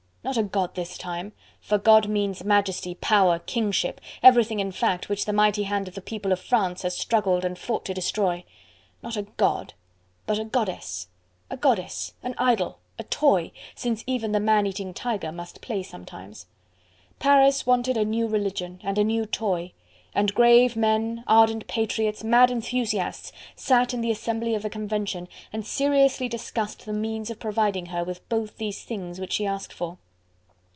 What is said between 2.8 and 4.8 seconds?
Power, Kingship! everything in